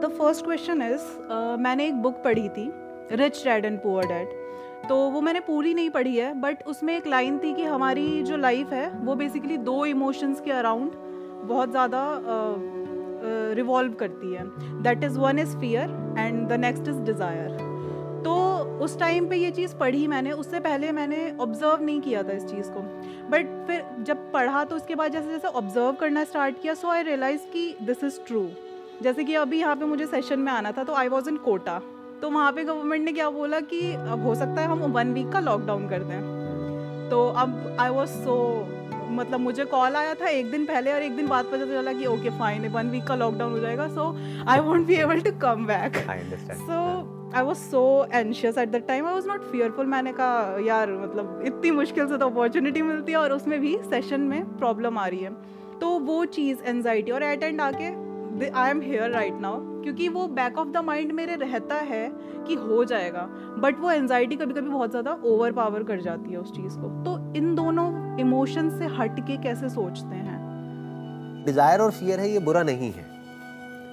[0.00, 1.06] The first question is
[1.60, 2.70] मैंने एक book पढ़ी थी
[3.12, 4.36] rich dad and poor dad
[4.88, 8.36] तो वो मैंने पूरी नहीं पढ़ी है बट उसमें एक लाइन थी कि हमारी जो
[8.36, 10.92] लाइफ है, वो बेसिकली दो इमोशंस के अराउंड
[11.44, 12.02] बहुत ज़्यादा
[13.54, 14.44] रिवॉल्व करती है.
[14.82, 17.56] That is one is fear and the next is desire
[18.24, 18.36] तो
[18.84, 22.46] उस टाइम पे ये चीज़ पढ़ी मैंने, उससे पहले मैंने ऑब्ज़र्व नहीं किया था इस
[22.46, 22.80] चीज़ को.
[23.30, 27.02] बट फिर जब पढ़ा तो उसके बाद जैसे जैसे ऑब्ज़र्व करना स्टार्ट किया सो आई
[27.02, 28.48] रियलाइज़ कि दिस इज़ ट्रू
[29.02, 31.80] जैसे कि अभी यहाँ पे मुझे सेशन में आना था तो आई वॉज़ इन कोटा
[32.22, 35.28] तो वहाँ पे गवर्नमेंट ने क्या बोला कि अब हो सकता है हम वन वीक
[35.32, 36.20] का लॉकडाउन कर दें।
[37.10, 38.34] तो अब आई वॉज़ सो
[39.10, 42.06] मतलब मुझे कॉल आया था एक दिन पहले और एक दिन बाद पता चला कि
[42.06, 44.08] ओके फाइन वन वीक का लॉकडाउन हो जाएगा so
[44.48, 45.96] I won't be able to come back
[46.50, 46.80] so
[47.36, 51.42] I was so anxious at the time I was not fearful मैंने कहा यार मतलब
[51.46, 55.20] इतनी मुश्किल से तो अपॉर्चुनिटी मिलती है और उसमें भी सेशन में प्रॉब्लम आ रही
[55.20, 55.32] है।
[55.80, 57.90] तो वो चीज़ एनजाइटी और एट एंड आके
[58.54, 62.08] I am here right now क्योंकि वो बैक ऑफ़ द माइंड मेरे रहता है
[62.46, 66.38] कि हो जाएगा बट वो एनजाइटी कभी कभी बहुत ज़्यादा ओवर पावर कर जाती है
[66.38, 67.86] उस चीज़ को। तो इन दोनों
[68.20, 70.36] इमोशन से हट के कैसे सोचते हैं?
[71.46, 73.06] डिज़ायर और फियर है ये बुरा नहीं है।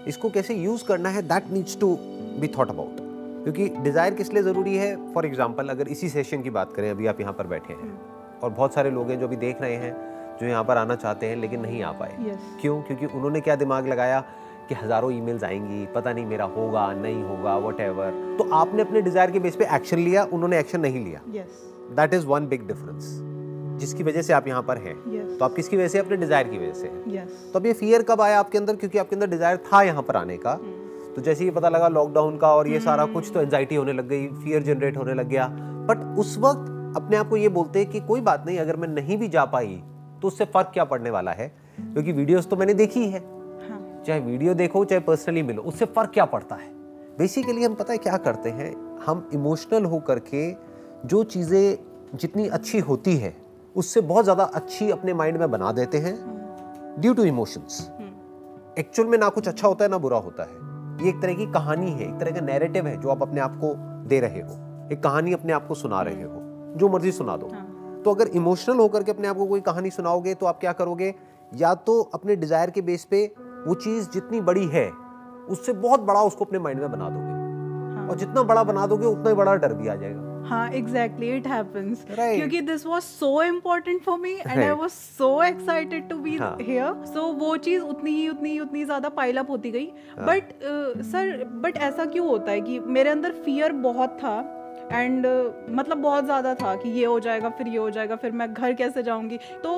[0.07, 1.95] इसको कैसे यूज़ करना है that needs to
[2.39, 2.97] be thought about
[3.43, 4.95] क्योंकि डिज़ायर किस लिए ज़रूरी है?
[5.13, 8.39] फॉर एग्ज़ाम्पल अगर इसी सेशन की बात करें अभी आप यहाँ पर बैठे हैं हम्म।
[8.43, 9.93] और बहुत सारे लोग हैं जो अभी देख रहे हैं
[10.41, 12.41] जो यहाँ पर आना चाहते हैं लेकिन नहीं आ पाए। Yes.
[12.61, 12.81] क्यों?
[12.81, 14.19] क्योंकि उन्होंने क्या दिमाग लगाया
[14.69, 17.81] कि हज़ारों ईमेल्स आएँगी पता नहीं मेरा होगा नहीं होगा वट
[18.37, 21.21] तो आपने अपने डिज़ायर के बेस पे एक्शन लिया उन्होंने एक्शन नहीं लिया।
[21.95, 23.09] That is one big difference
[23.79, 25.37] जिसकी वजह से आप यहाँ पर हैं। Yes.
[25.39, 27.31] तो आप किसकी वजह से अपने डिज़ायर की वजह से हैं। Yes.
[27.53, 28.75] तो अब ये फियर कब आया आपके अंदर?
[28.75, 31.15] क्योंकि आपके अंदर डिज़ायर था यहाँ पर आने का। Hmm.
[31.15, 32.85] तो जैसे ही पता लगा लॉकडाउन का और ये hmm.
[32.85, 35.47] सारा कुछ तो एंजाइटी होने लग गई फियर जनरेट होने लग गया।
[35.89, 38.87] बट उस वक्त अपने आप को ये बोलते हैं कि कोई बात नहीं अगर मैं
[38.87, 39.81] नहीं भी जा पाई
[40.25, 41.47] तो उससे फ़र्क क्या पड़ने वाला है?
[41.79, 43.19] क्योंकि वीडियोस तो मैंने देखी है।
[43.61, 46.69] हाँ। चाहे वीडियो देखो चाहे पर्सनली मिलो उससे फ़र्क क्या पड़ता है?
[47.17, 48.71] बेसिकली हम पता है क्या करते हैं?
[49.05, 50.49] हम इमोशनल हो करके
[51.05, 53.33] जो चीज़ें जितनी अच्छी होती है
[53.75, 56.15] उससे बहुत ज़्यादा अच्छी अपने माइंड में बना देते हैं।
[56.99, 57.79] ड्यू टू इमोशंस
[58.79, 61.45] एक्चुअल में ना कुछ अच्छा होता है ना बुरा होता है। ये एक तरह की
[61.51, 63.73] कहानी है एक तरह का नैरेटिव है जो आप अपने आप को
[64.09, 66.41] दे रहे हो। एक कहानी अपने आप को सुना रहे हो।
[66.77, 67.67] जो मर्ज़ी सुना दो। हाँ।
[68.05, 71.13] तो अगर इमोशनल होकर के अपने आप को कोई कहानी सुनाओगे तो आप क्या करोगे?
[71.51, 73.25] या तो अपने डिज़ायर के बेस पे
[73.67, 74.89] वो चीज़ जितनी बड़ी है
[75.49, 77.33] उससे बहुत बड़ा उसको अपने माइंड में बना दोगे।
[77.95, 78.07] हाँ.
[78.09, 81.47] और जितना बड़ा बना दोगे उतना ही बड़ा डर भी आ जाएगा। हाँ एग्जैक्टली इट
[81.47, 86.31] हैपेंस क्योंकि this was so important for me and I was so excited to be
[86.31, 89.85] here so वो चीज़ उतनी ही उतनी ही उतनी ज़्यादा पाइल अप होती गई.
[90.19, 90.53] बट
[91.05, 94.37] सर बट ऐसा क्यों होता है कि मेरे अंदर फियर बहुत था?
[94.91, 98.31] एंड uh, मतलब बहुत ज़्यादा था कि ये हो जाएगा फिर ये हो जाएगा फिर
[98.31, 99.39] मैं घर कैसे जाऊँगी?
[99.63, 99.73] तो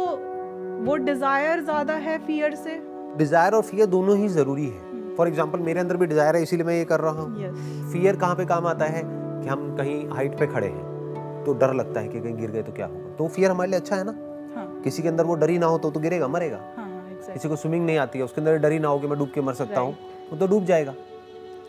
[0.85, 2.79] वो डिज़ायर ज़्यादा है फियर से?
[3.17, 5.27] डिज़ायर और फियर दोनों ही ज़रूरी है। फॉर.
[5.27, 8.45] एग्ज़ाम्पल मेरे अंदर भी डिज़ायर है इसीलिए मैं ये कर रहा हूँ। फियर कहाँ पे
[8.45, 9.01] काम आता है?
[9.03, 12.63] कि हम कहीं हाइट पे खड़े हैं तो डर लगता है कि कहीं गिर गए
[12.63, 13.15] तो क्या होगा?
[13.17, 14.11] तो फियर हमारे लिए अच्छा है ना?
[14.55, 14.81] हाँ.
[14.83, 17.33] किसी के अंदर वो डर ही ना हो तो, तो गिरेगा मरेगा। हाँ, exactly.
[17.33, 19.31] किसी को स्विमिंग नहीं आती है उसके अंदर डर ही ना हो कि मैं डूब
[19.33, 19.95] के मर सकता हूँ
[20.31, 20.93] वो तो डूब जाएगा।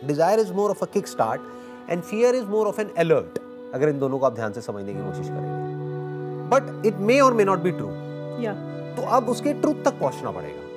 [0.05, 1.41] Desire is more of a kick start
[1.89, 3.39] and fear is more of an alert
[3.73, 5.67] अगर इन दोनों को आप ध्यान से समझने की कोशिश करेंगे।
[6.49, 7.87] बट इट मे और मे नॉट बी ट्रू
[8.95, 10.67] तो अब उसके ट्रूथ तक पहुँचना पड़ेगा।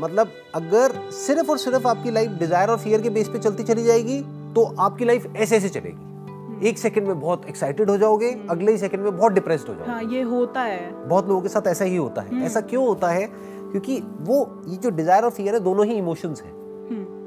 [0.00, 3.84] मतलब अगर सिर्फ़ और सिर्फ़ आपकी लाइफ डिज़ायर और फियर के बेस पे चलती चली
[3.84, 4.20] जाएगी
[4.54, 6.64] तो आपकी लाइफ ऐसे ऐसे चलेगी। Hmm.
[6.66, 8.50] एक सेकंड में बहुत एक्साइटेड हो जाओगे hmm.
[8.50, 11.48] अगले ही सेकंड में बहुत डिप्रेस्ड हो जाओगे। हाँ, ये होता है। बहुत लोगों के
[11.48, 12.42] साथ ऐसा ही होता है। Hmm.
[12.42, 13.26] ऐसा क्यों होता है?
[13.70, 16.54] क्योंकि वो ये जो डिज़ायर और फियर है दोनों ही इमोशंस हैं।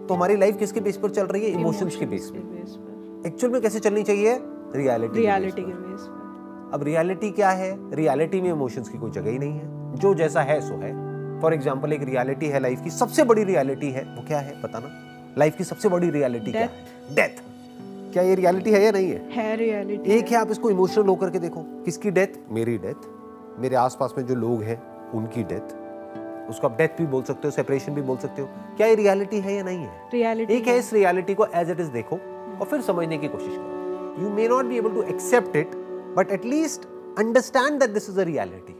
[0.08, 1.60] तो हमारी लाइफ किसके बेस पर चल रही है?
[1.60, 2.89] इमोशंस के बेस पर।
[3.26, 4.34] एक्चुअल में कैसे चलनी चाहिए?
[4.76, 7.72] रियलिटी रियलिटी के बेस पर। अब रियलिटी क्या है?
[7.96, 10.92] रियलिटी में इमोशंस की कोई जगह ही नहीं है। जो जैसा है सो है।
[11.42, 14.62] फॉर एग्ज़ाम्पल एक रियलिटी है लाइफ की। सबसे बड़ी रियलिटी है वो क्या है?
[14.62, 16.70] बताना लाइफ की सबसे बड़ी रियलिटी क्या है?
[17.12, 17.42] डेथ
[18.14, 19.22] क्या ये रियलिटी है या नहीं है?
[19.32, 23.10] है रियलिटी एक है आप इसको इमोशनल होकर के देखो। किसकी डेथ मेरी डेथ
[23.62, 24.82] मेरे आसपास में जो लोग हैं
[25.14, 25.78] उनकी डेथ
[26.50, 29.40] उसको आप डेथ भी बोल सकते हो सेपरेशन भी बोल सकते हो। क्या ये रियलिटी
[29.40, 30.10] है या नहीं है?
[30.14, 32.20] रियलिटी एक है इस रियलिटी को एज इट इज़ देखो।
[32.60, 33.78] और फिर समझने की कोशिश करो।
[34.22, 35.76] You may not be able to accept it
[36.16, 36.88] but at least
[37.24, 38.76] understand that this is a reality.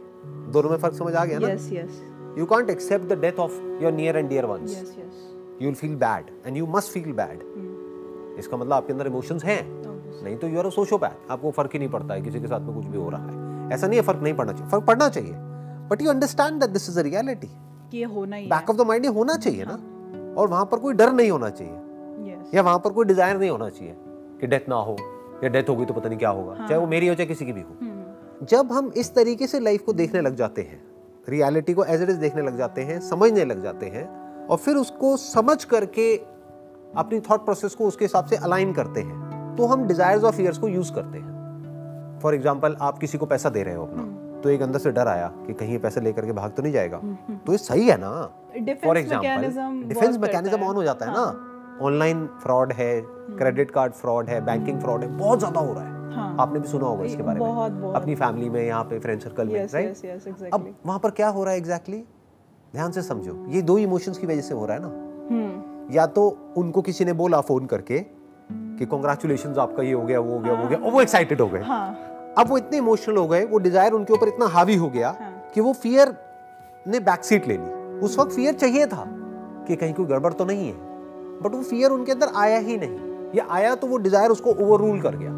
[0.54, 1.48] दोनों में फ़र्क समझ आ गया ना?
[1.48, 2.00] Yes yes.
[2.38, 4.74] You can't accept the death of your near and dear ones.
[4.76, 5.20] Yes yes.
[5.62, 7.42] You'll feel bad and you must feel bad.
[7.54, 7.68] Hmm.
[8.38, 9.62] इसका मतलब आपके अंदर इमोशंस हैं।
[10.24, 12.60] नहीं तो यू आर अ सोशोपैथ आपको फ़र्क ही नहीं पड़ता है किसी के साथ
[12.60, 15.08] में कुछ भी हो रहा है। ऐसा नहीं है फ़र्क नहीं पड़ना चाहिए। फ़र्क पड़ना
[15.08, 15.32] चाहिए।
[15.90, 17.50] But you understand that this is a reality
[17.94, 19.78] ये होना ही बैक ऑफ़ द माइंड ये होना चाहिए ना।
[20.40, 21.74] और वहाँ पर कोई डर नहीं होना चाहिए।
[22.54, 23.94] या वहाँ पर कोई डिज़ायर नहीं होना चाहिए
[24.40, 24.96] कि डेथ ना हो
[25.44, 27.26] या डेथ हो गई तो पता नहीं क्या होगा हाँ। चाहे वो मेरी हो चाहे
[27.26, 30.62] किसी की भी हो। हम्म। जब हम इस तरीके से लाइफ को देखने लग जाते
[30.62, 30.82] हैं
[31.28, 34.06] रियलिटी को एज इट इज़ देखने लग जाते हैं समझने लग जाते हैं
[34.46, 36.14] और फिर उसको समझ करके
[36.96, 40.58] अपनी थॉट प्रोसेस को उसके हिसाब से अलाइन करते हैं तो हम डिजायर्स और फियर्स
[40.58, 44.02] को यूज़ करते हैं। फॉर एग्ज़ाम्पल आप किसी को पैसा दे रहे हो अपना
[44.42, 46.72] तो एक अंदर से डर आया कि कहीं ये पैसा लेकर के भाग तो नहीं
[46.72, 46.98] जाएगा।
[47.46, 48.10] तो ये सही है ना?
[48.84, 51.24] For example defence mechanism on हो। जाता है। ना?
[51.82, 53.00] ऑनलाइन फ्रॉड है
[53.38, 56.36] क्रेडिट कार्ड फ्रॉड है बैंकिंग फ्रॉड है बहुत ज़्यादा हो रहा है। हाँ.
[56.40, 57.96] आपने भी सुना होगा इसके बारे बहुत, में। बहुत.
[57.96, 60.54] अपनी फैमिली में यहाँ पे फ्रेंड सर्कल में yes, right yes, yes, exactly.
[60.54, 62.74] अब वहाँ पर क्या हो रहा है एग्जैक्टली exactly?
[62.74, 64.88] ध्यान से समझो। ये दो इमोशंस की वजह से हो रहा है ना।
[65.30, 70.20] हम्म। या तो उनको किसी ने बोला फ़ोन करके कि कॉन्ग्रेचुलेशन आपका ये हो गया
[70.20, 72.78] वो हो गया वो हो गया और वो एक्साइटेड हो गए। हाँ। अब वो इतने
[72.78, 75.32] इमोशनल हो गए वो डिज़ायर उनके ऊपर इतना हावी हो गया हाँ.
[75.54, 76.16] कि वो फियर
[76.86, 79.04] ने बैक सीट ले ली। उस वक्त फियर चाहिए था
[79.66, 80.89] कि कहीं कोई गड़बड़ तो नहीं है।
[81.42, 84.80] बट वो फियर उनके अंदर आया ही नहीं। या आया तो वो डिज़ायर उसको ओवर
[84.80, 85.30] रूल कर गया।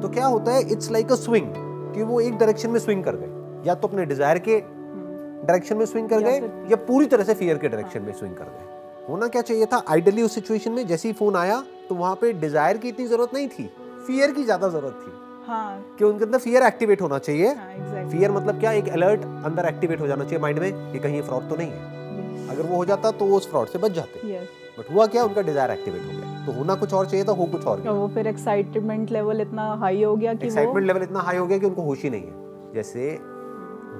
[0.00, 1.46] तो क्या होता है इट्स लाइक अ स्विंग
[1.94, 5.84] कि वो एक डायरेक्शन में स्विंग कर गए। या तो अपने डिज़ायर के डायरेक्शन में
[5.86, 6.36] स्विंग कर गए
[6.70, 9.82] या पूरी तरह से फियर के डायरेक्शन में स्विंग कर गए। होना क्या चाहिए था?
[9.88, 13.34] आइडली उस सिचुएशन में जैसे ही फ़ोन आया तो वहाँ पे डिज़ायर की इतनी ज़रूरत
[13.34, 13.70] नहीं थी।
[14.06, 15.12] फियर की ज़्यादा ज़रूरत थी।
[15.46, 18.72] हाँ। कि उनके अंदर फियर एक्टिवेट होना चाहिए। हाँ एग्जैक्टली फियर मतलब क्या?
[18.72, 22.48] एक अलर्ट अंदर एक्टिवेट हो जाना चाहिए माइंड में कि कहीं फ्रॉड तो नहीं है।
[22.50, 24.48] अगर वो हो जाता तो वो उस फ्रॉड से बच जाते। यस
[24.78, 25.24] बट हुआ क्या?
[25.24, 27.92] उनका डिज़ायर एक्टिवेट हो गया। तो होना कुछ और चाहिए था हो कुछ और गया
[27.92, 31.58] वो फिर एक्साइटमेंट लेवल इतना हाई हो गया कि एक्साइटमेंट लेवल इतना हाई हो गया
[31.58, 33.18] कि उनको होश ही नहीं है। जैसे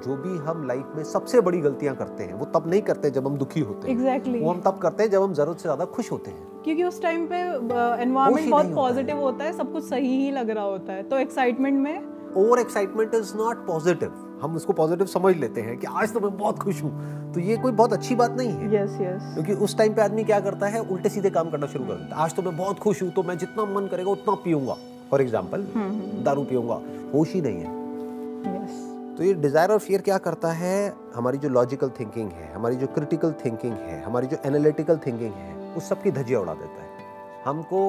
[0.05, 3.27] जो भी हम लाइफ में सबसे बड़ी गलतियाँ करते हैं वो तब नहीं करते जब
[3.27, 5.85] हम दुखी होते हैं। एग्जैक्टली वो हम तब करते हैं जब हम ज़रूरत से ज़्यादा
[5.95, 9.83] खुश होते हैं। क्योंकि उस टाइम पे होश एनवायरनमेंट बहुत। पॉजिटिव होता है सब कुछ
[9.83, 14.11] सही ही लग रहा होता है। तो एक्साइटमेंट में over excitement is not positive
[14.45, 17.55] हम उसको पॉजिटिव समझ लेते हैं कि आज तो मैं बहुत खुश हूँ। तो ये
[17.57, 20.67] कोई बहुत अच्छी बात नहीं है। यस यस क्योंकि उस टाइम पे आदमी क्या करता
[20.67, 20.81] है?
[20.81, 23.23] उल्टे सीधे काम करना शुरू कर देता है। आज तो मैं बहुत खुश हूँ तो
[23.23, 24.75] मैं जितना मन करेगा उतना पीऊँगा।
[25.11, 25.65] फॉर एग्ज़ाम्पल
[26.25, 26.79] दारू पीऊँगा।
[27.13, 27.73] होश ही नहीं है।
[29.15, 30.93] तो ये डिज़ायर और फियर क्या करता है?
[31.15, 35.73] हमारी जो लॉजिकल थिंकिंग है हमारी जो क्रिटिकल थिंकिंग है हमारी जो एनालिटिकल थिंकिंग है
[35.77, 36.89] उस सब की धजिया उड़ा देता है।
[37.45, 37.79] हमको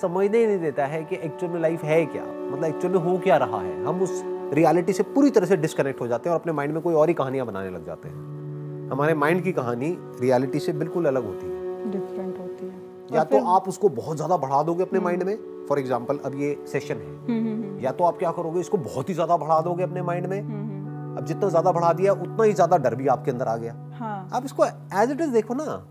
[0.00, 2.24] समझने ही नहीं देता है कि एक्चुअल में लाइफ है क्या?
[2.24, 3.84] मतलब एक्चुअल में हो क्या रहा है?
[3.84, 4.22] हम उस
[4.52, 7.08] रियलिटी से पूरी तरह से डिस्कनेक्ट हो जाते हैं और अपने माइंड में कोई और
[7.08, 11.46] ही कहानियाँ बनाने लग जाते हैं। हमारे माइंड की कहानी रियलिटी से बिल्कुल अलग होती
[11.46, 12.78] है। डिफरेंट होती है।
[13.12, 15.36] या तो आप उसको बहुत ज़्यादा बढ़ा दोगे अपने माइंड में।
[15.68, 19.08] फॉर एग्ज़ाम्पल अब ये सेशन है। हम्म हम्म या तो आप क्या करोगे इसको बहुत
[19.08, 22.52] ही ज़्यादा बढ़ा दोगे अपने माइंड में। हम्म अब जितना ज़्यादा बढ़ा दिया उतना ही
[22.52, 25.86] ज़्यादा डर भी आपके अंदर आ गया। हाँ। आप इसको एज इट इज़ देखो ना।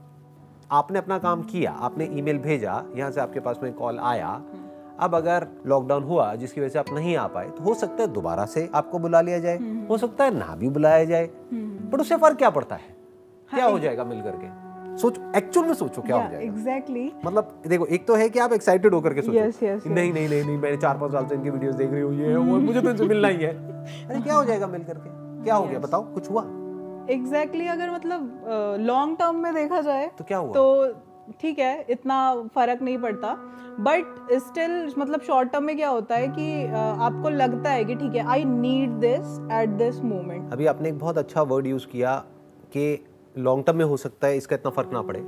[0.72, 4.30] आपने अपना काम किया आपने ईमेल भेजा यहाँ से आपके पास में कॉल आया।
[5.00, 8.08] अब अगर लॉकडाउन हुआ जिसकी वजह से आप नहीं आ पाए तो हो सकता है
[8.14, 9.58] दोबारा से आपको बुला लिया जाए।
[9.90, 12.96] हो सकता है ना भी बुलाया जाए। बट उससे फ़र्क क्या पड़ता है?
[13.50, 17.86] क्या हो जाएगा मिल करके सोच एक्चुअल में सोचो क्या हो जाएगा। एग्जैक्टली मतलब देखो
[17.88, 20.44] एक तो है कि आप एक्साइटेड होकर के सोचो। Yes, yes, कि नहीं नहीं नहीं
[20.44, 22.90] नहीं मैंने चार पाँच साल से इनकी वीडियोस देख रही हूँ ये और मुझे तो
[22.90, 23.54] इनसे मिलना ही है।
[24.06, 25.80] अरे क्या हो जाएगा मिल करके क्या हो गया?
[25.80, 26.42] बताओ कुछ हुआ?
[27.10, 30.54] एग्जैक्टली exactly, अगर मतलब लॉन्ग uh, टर्म में देखा जाए तो क्या हुआ?
[30.54, 30.86] तो
[31.42, 32.18] ठीक है इतना
[32.56, 33.34] फ़र्क नहीं पड़ता।
[33.80, 36.66] बट स्टिल मतलब शॉर्ट टर्म में क्या होता है कि
[37.04, 41.00] आपको लगता है कि ठीक है I need this at this moment अभी आपने एक
[41.00, 42.16] बहुत अच्छा वर्ड यूज़ किया
[42.74, 42.88] कि
[43.38, 45.22] लॉन्ग टर्म में हो सकता है इसका इतना फ़र्क ना पड़े।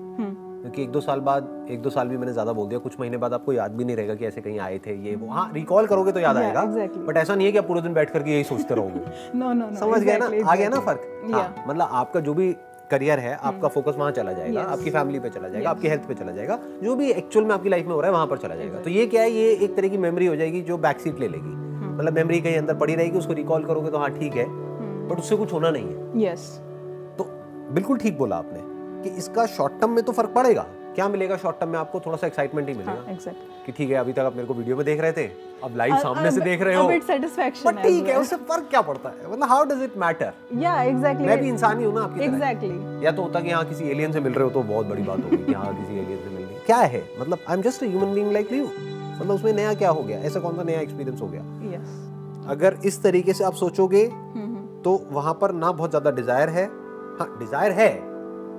[0.62, 3.18] क्योंकि एक दो साल बाद एक दो साल भी मैंने ज़्यादा बोल दिया कुछ महीने
[3.18, 5.88] बाद आपको याद भी नहीं रहेगा कि ऐसे कहीं आए थे ये वो। हाँ रिकॉल
[5.88, 7.06] करोगे तो याद Yeah, आएगा। exactly.
[7.08, 9.72] बट ऐसा नहीं है कि आप पूरे दिन बैठ करके यही सोचते रहोगे। नो नो
[9.76, 10.26] समझ गए ना?
[10.26, 10.48] exactly.
[10.50, 11.08] आ गया ना फ़र्क?
[11.24, 11.34] yeah.
[11.34, 12.56] हाँ, मतलब आपका जो भी
[12.92, 14.70] करियर है आपका फोकस वहाँ चला जाएगा Yes.
[14.70, 17.70] आपकी फैमिली पे चला जाएगा आपकी हेल्थ पे चला जाएगा जो भी एक्चुअल में आपकी
[17.70, 19.76] लाइफ में हो रहा है वहाँ पर चला जाएगा। तो ये क्या है ये एक
[19.76, 21.56] तरह की मेमोरी हो जाएगी जो बैक सीट ले लेगी।
[21.94, 24.46] मतलब मेमोरी कहीं अंदर पड़ी रहेगी उसको रिकॉल करोगे तो हाँ ठीक है
[25.08, 26.48] बट उससे कुछ होना नहीं है। यस
[27.18, 27.26] तो
[27.74, 28.60] बिल्कुल ठीक बोला आपने
[29.04, 31.78] कि इसका शॉर्ट टर्म में तो फ़र्क पड़ेगा। क्या मिलेगा शॉर्ट टर्म में?
[31.80, 34.48] आपको थोड़ा सा एक्साइटमेंट ही मिलेगा। हाँ एग्जैक्टली कि ठीक है अभी तक आप मेरे
[34.48, 35.26] को वीडियो में देख रहे थे
[35.64, 39.32] अब लाइव सामने से देख रहे हो। बट ठीक है उससे फ़र्क क्या पड़ता है?
[39.32, 43.06] मतलब हाउ डज इट मैटर या एग्जैक्टली मैं भी इंसान ही हूँ ना आपकी एग्जैक्टली
[43.06, 45.24] या तो होता कि यहाँ किसी एलियन से मिल रहे हो तो बहुत बड़ी बात
[45.24, 47.04] होगी कि हाँ किसी एलियन से मिल रही क्या है?
[47.20, 50.20] मतलब I am just a human being like you मतलब उसमें नया क्या हो गया?
[50.20, 51.42] ऐसा कौन सा नया एक्सपीरियंस हो गया?
[51.74, 54.06] यस अगर इस तरीके से आप सोचोगे
[54.84, 56.66] तो वहाँ पर ना बहुत ज़्यादा डिज़ायर है।
[57.20, 57.92] हाँ डिज़ायर है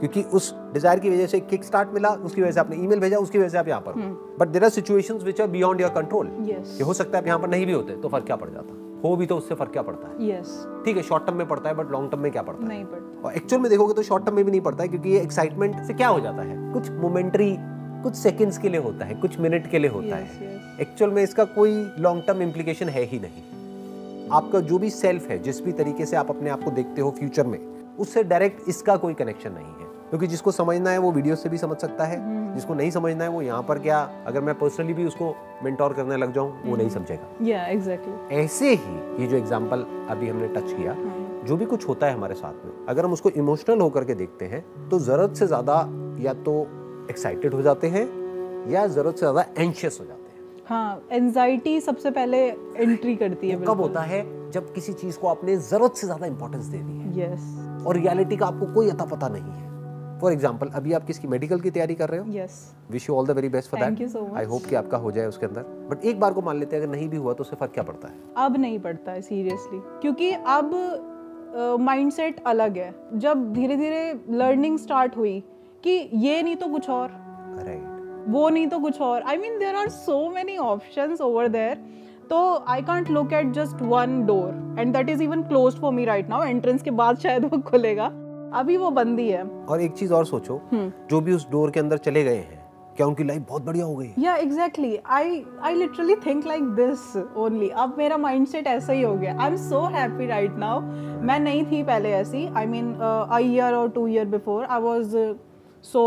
[0.02, 3.18] क्योंकि उस डिज़ायर की वजह से किक स्टार्ट मिला उसकी वजह से आपने ईमेल भेजा
[3.18, 3.92] उसकी वजह से आप यहाँ पर
[4.38, 7.26] but there are situations which are beyond your control yes कि हो सकता है आप
[7.26, 8.78] यहाँ पर नहीं भी होते तो फ़र्क क्या पड़ जाता?
[9.04, 10.28] हो भी तो उससे फ़र्क क्या पड़ता है?
[10.28, 12.68] यस ठीक है शॉर्ट टर्म में पड़ता है बट लॉन्ग टर्म में क्या पड़ता है?
[12.68, 15.09] नहीं पड़ता। और एक्चुअल में देखोगे तो शॉर्ट टर्म में भी नहीं पड़ता है क्योंकि
[15.09, 16.73] ये एक्साइटमेंट से क्या हो जाता है?
[16.73, 17.54] कुछ मोमेंट्री
[18.02, 21.23] कुछ सेकंड्स के लिए होता है कुछ मिनट के लिए होता यस है। एक्चुअल में
[21.23, 25.73] इसका कोई लॉन्ग टर्म इम्प्लीकेशन है ही नहीं। आपका जो भी सेल्फ है जिस भी
[25.73, 27.59] तरीके से आप अपने आप को देखते हो फ्यूचर में
[28.00, 29.81] उससे डायरेक्ट इसका कोई कनेक्शन नहीं है।
[30.12, 32.16] क्योंकि जिसको समझना है वो वीडियो से भी समझ सकता है।
[32.54, 36.16] जिसको नहीं समझना है वो यहाँ पर क्या अगर मैं पर्सनली भी उसको मेंटोर करने
[36.16, 40.73] लग जाऊँ वो नहीं समझेगा। या एग्जैक्टली ऐसे ही ये जो एग्ज़ाम्पल अभी हमने टच
[40.73, 40.97] किया
[41.47, 44.45] जो भी कुछ होता है हमारे साथ में अगर हम उसको इमोशनल होकर के देखते
[44.47, 45.78] हैं तो ज़रूरत से ज़्यादा
[46.21, 46.61] या तो
[47.11, 48.07] एक्साइटेड हो जाते हैं
[48.71, 53.61] या ज़रूरत से ज़्यादा एंशियस हो जाते हैं। हाँ एनजाइटी सबसे पहले एंट्री करती है
[53.64, 54.23] कब होता है?
[54.50, 58.37] जब किसी चीज़ को आपने ज़रूरत से ज़्यादा इंपॉर्टेंस दे दी है। यस और रियलिटी
[58.37, 59.71] का आपको कोई अता पता नहीं है।
[60.22, 62.46] फॉर एग्ज़ाम्पल अभी आप किसकी मेडिकल की तैयारी कर रहे हो?
[62.90, 64.98] Wish you all the very best for Thank you so that I hope कि आपका
[64.98, 65.62] हो जाए उसके अंदर.
[65.90, 67.84] बट एक बार को मान लेते हैं अगर नहीं भी हुआ तो उससे फ़र्क क्या
[67.84, 68.14] पड़ता है?
[68.36, 70.70] अब नहीं पड़ता है सीरियसली क्योंकि अब
[71.80, 72.94] माइंडसेट uh, अलग है.
[73.14, 75.38] जब धीरे धीरे लर्निंग स्टार्ट हुई
[75.84, 77.10] कि ये नहीं तो कुछ और.
[77.58, 79.22] राइट वो नहीं तो कुछ और.
[79.22, 81.84] I mean there are so many options over there
[82.30, 86.04] तो I can't look at just one door and that is even close for me
[86.04, 88.12] right now entrance के बाद शायद वो खुलेगा.
[88.54, 91.99] अभी वो बंदी है। और एक चीज़ और सोचो जो भी उस डोर के अंदर
[91.99, 92.61] चले गए हैं
[92.97, 97.16] क्या उनकी लाइफ बहुत बढ़िया हो गई या exactly I I literally think like this
[97.37, 100.80] only अब मेरा माइंडसेट ऐसा ही हो गया। I am so happy right now
[101.26, 105.16] मैं नहीं थी पहले ऐसी। आई मीन अ ईयर और two year before I was
[105.92, 106.04] so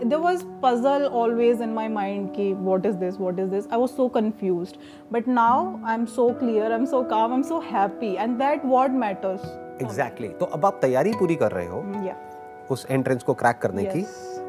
[0.00, 3.64] there was puzzle always in my mind ki what is this what is this?
[3.76, 4.76] I was so confused.
[5.16, 8.12] But now i'm so clear i'm so calm i'm so happy.
[8.24, 9.48] And that what matters.
[9.82, 12.70] Exactly तो अब आप तैयारी पूरी कर रहे हो yeah.
[12.70, 14.00] उस entrance को क्रैक करने की।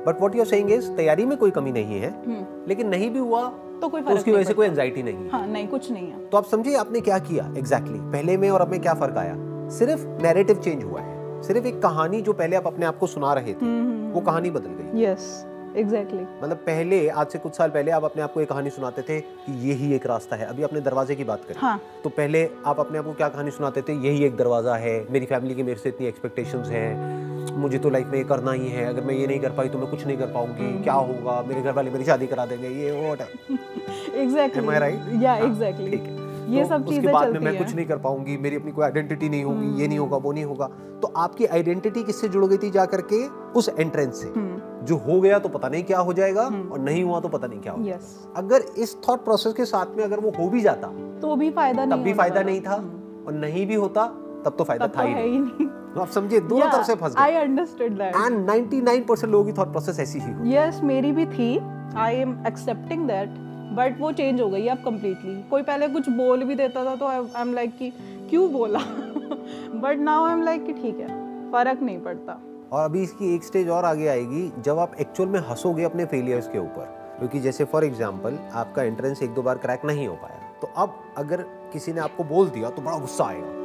[0.05, 2.13] But what you're saying is तैयारी में कोई कमी नहीं है
[2.67, 3.41] लेकिन नहीं भी हुआ
[3.81, 6.07] तो कोई तो फ़र्क उसकी वजह से कोई एंजाइटी नहीं है। हाँ नहीं कुछ नहीं
[6.07, 8.12] है। तो आप समझिए आपने क्या किया। Exactly exactly.
[8.13, 9.36] पहले में और अब में क्या फ़र्क आया?
[9.69, 13.33] सिर्फ़ नैरेटिव चेंज हुआ है। सिर्फ़ एक कहानी जो पहले आप अपने आप को सुना
[13.33, 13.67] रहे थे
[14.12, 15.45] वो कहानी बदल गई। यस
[15.77, 19.01] एग्जैक्टली मतलब पहले आज से कुछ साल पहले आप अपने आप को एक कहानी सुनाते
[19.01, 22.49] थे कि यही एक रास्ता है। अभी अपने दरवाजे की बात करें। हाँ। तो पहले
[22.65, 23.93] आप अपने आप को क्या कहानी सुनाते थे?
[24.07, 28.07] यही एक दरवाज़ा है। मेरी फैमिली की मेरे से इतनी एक्सपेक्टेशंस हैं। मुझे तो लाइफ
[28.07, 30.17] में ये करना ही है। अगर मैं ये नहीं कर पाई तो मैं कुछ नहीं
[30.17, 31.41] कर पाऊँगी। क्या होगा?
[31.47, 32.89] मेरे घर वाले मेरी शादी करा देंगे। ये
[34.21, 36.01] एग्जैक्टली या एग्जैक्टली
[36.49, 39.29] ये तो सब उसके बाद में मैं कुछ नहीं कर पाऊँगी। मेरी अपनी कोई आइडेंटिटी
[39.29, 40.67] नहीं होगी ये नहीं होगा वो नहीं होगा।
[41.01, 43.25] तो आपकी आइडेंटिटी किससे जुड़ गई थी जा करके
[43.59, 44.29] उस एंट्रेंस से।
[44.89, 47.60] जो हो गया तो पता नहीं क्या हो जाएगा और नहीं हुआ तो पता नहीं
[47.60, 50.88] क्या होगा यस अगर इस थॉट प्रोसेस के साथ में अगर वो हो भी जाता
[51.22, 54.05] तो भी फ़ायदा नहीं तब भी फ़ायदा नहीं था और नहीं भी होता
[54.46, 57.15] तब तो फ़ायदा तब था तो ही नहीं। तो आप समझिए दोनों तरफ़ से फंस
[57.17, 61.50] आई दैट एंड 99% लोगों की थॉट प्रोसेस ऐसी ही हुई यस मेरी भी थी।
[61.98, 63.29] I am accepting that
[63.77, 67.08] but वो चेंज हो गई अब कम्प्लीटली कोई पहले कुछ बोल भी देता था तो
[67.08, 67.91] आई एम लाइक कि
[68.29, 68.79] क्यों बोला?
[69.75, 71.08] But now I am like कि ठीक है
[71.51, 72.41] फ़र्क नहीं पड़ता।
[72.73, 76.47] और अभी इसकी एक स्टेज और आगे आएगी जब आप एक्चुअल में हंसोगे अपने फेलियर्स
[76.47, 80.39] के ऊपर। क्योंकि जैसे फॉर एग्ज़ाम्पल आपका एंट्रेंस एक दो बार क्रैक नहीं हो पाया।
[80.61, 81.41] तो अब अगर
[81.73, 83.59] किसी ने आपको बोल दिया तो बड़ा गुस्सा आएगा।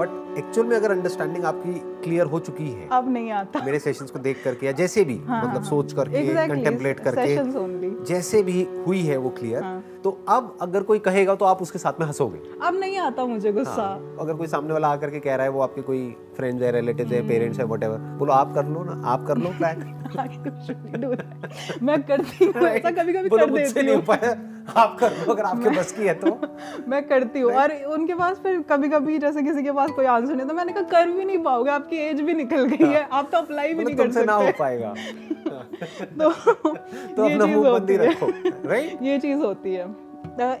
[0.00, 1.72] बट एक्चुअल में अगर अंडरस्टैंडिंग आपकी
[2.04, 5.16] क्लियर हो चुकी है अब नहीं आता। मेरे सेशंस को देख करके या जैसे भी
[5.16, 10.24] हाँ, मतलब हाँ, सोच करके Exactly, करके जैसे भी हुई है वो क्लियर हाँ। तो
[10.28, 13.82] अब अगर कोई कहेगा तो आप उसके साथ में हंसोगे। अब नहीं आता मुझे गुस्सा।
[13.82, 16.72] हाँ, अगर कोई सामने वाला आकर के कह रहा है वो आपके कोई फ्रेंड्स है
[16.72, 17.84] रिलेटिव्स है पेरेंट्स है वट
[18.18, 19.76] बोलो आप कर लो ना आप कर लो that.
[21.82, 25.92] मैं करती हूँ ऐसा कभी कभी कर देती हूँ। आप कर लो अगर आपके बस
[25.92, 26.36] की है तो?
[26.88, 30.36] मैं करती हूँ। और उनके पास फिर कभी कभी जैसे किसी के पास कोई आंसर
[30.36, 33.28] नहीं तो मैंने कहा कर भी नहीं पाओगे आपकी एज भी निकल गई है आप
[33.32, 34.94] तो अप्लाई भी नहीं मतलब कर तुमसे ना हो पाएगा।
[36.20, 36.30] तो
[37.16, 39.86] तो ये अपना चीज़ मुँह बंद ही होती है। रखो राइट ये चीज़ होती है।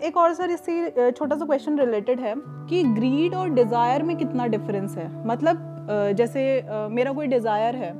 [0.00, 2.34] एक और सर इससे छोटा सा क्वेश्चन रिलेटेड है
[2.70, 5.08] कि ग्रीड और डिज़ायर में कितना डिफरेंस है?
[5.26, 6.42] मतलब जैसे
[6.90, 7.92] मेरा कोई डिज़ायर है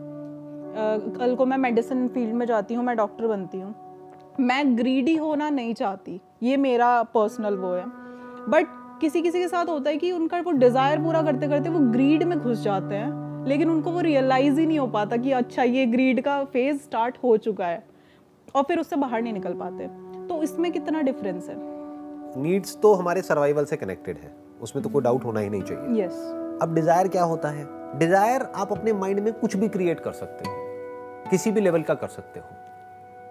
[1.15, 3.75] कल को मैं मेडिसिन फ़ील्ड में जाती हूँ मैं डॉक्टर बनती हूँ
[4.41, 7.85] मैं ग्रीडी होना नहीं चाहती। ये मेरा पर्सनल वो है।
[8.49, 8.67] बट
[9.01, 12.23] किसी किसी के साथ होता है कि उनका वो डिज़ायर पूरा करते करते वो ग्रीड
[12.23, 15.87] में घुस जाते हैं। लेकिन उनको वो रियलाइज़ ही नहीं हो पाता कि अच्छा ये
[15.87, 17.83] ग्रीड का फ़ेज़ स्टार्ट हो चुका है।
[18.55, 19.87] और फिर उससे बाहर नहीं निकल पाते।
[20.29, 21.57] तो इसमें कितना डिफरेंस है?
[22.37, 24.33] नीड्स तो हमारे सर्वाइवल से कनेक्टेड है।
[24.63, 26.63] उसमें तो कोई डाउट होना ही नहीं चाहिए। Yes yes.
[26.63, 27.67] अब डिज़ायर क्या होता है?
[27.99, 31.95] डिज़ायर आप अपने माइंड में कुछ भी क्रिएट कर सकते हो। किसी भी लेवल का
[31.95, 32.47] कर सकते हो।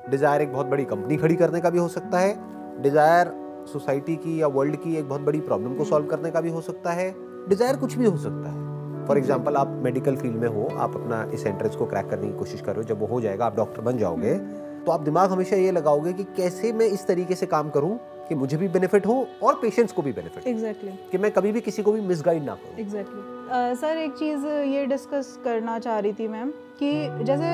[0.10, 2.38] डिज़ायर एक बहुत बड़ी कंपनी खड़ी करने का भी हो सकता है।
[2.82, 3.32] डिज़ायर
[3.68, 6.62] सोसाइटी की या वर्ल्ड की एक बहुत बड़ी प्रॉब्लम को सॉल्व करने का भी हो
[6.62, 7.14] सकता है।
[7.50, 8.68] डिज़ायर कुछ भी हो सकता है।
[9.08, 12.38] फॉर एग्ज़ाम्पल आप मेडिकल फ़ील्ड में हो आप अपना इस एंट्रेंस को क्रैक करने की
[12.38, 14.38] कोशिश करो जब वो हो जाएगा आप डॉक्टर बन जाओगे
[14.86, 17.98] तो आप दिमाग हमेशा ये लगाओगे कि कैसे मैं इस तरीके से काम करूँ
[18.30, 21.62] कि मुझे भी बेनिफिट हो और पेशेंट्स को भी बेनिफिट एग्जैक्टली कि मैं कभी भी
[21.62, 26.14] किसी को भी मिसगाइड ना करूँ। एग्जैक्टली सर एक चीज़ ये डिस्कस करना चाह रही
[26.14, 26.52] थी मैम
[26.82, 27.48] कि जैसे